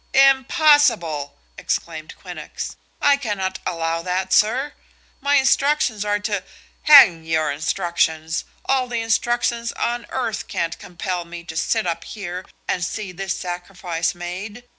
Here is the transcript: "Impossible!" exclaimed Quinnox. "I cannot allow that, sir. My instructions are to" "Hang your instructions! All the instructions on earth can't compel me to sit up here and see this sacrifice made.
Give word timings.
"Impossible!" 0.15 1.37
exclaimed 1.59 2.15
Quinnox. 2.19 2.75
"I 2.99 3.17
cannot 3.17 3.59
allow 3.67 4.01
that, 4.01 4.33
sir. 4.33 4.73
My 5.19 5.35
instructions 5.35 6.03
are 6.03 6.17
to" 6.21 6.43
"Hang 6.91 7.23
your 7.23 7.51
instructions! 7.51 8.43
All 8.65 8.87
the 8.87 9.01
instructions 9.01 9.71
on 9.73 10.07
earth 10.09 10.47
can't 10.47 10.79
compel 10.79 11.23
me 11.23 11.43
to 11.43 11.55
sit 11.55 11.85
up 11.85 12.03
here 12.03 12.43
and 12.67 12.83
see 12.83 13.11
this 13.11 13.37
sacrifice 13.37 14.15
made. 14.15 14.63